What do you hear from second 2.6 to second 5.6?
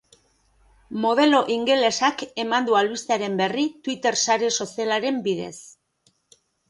du albistearen berri twitter sare sozialaren bidez.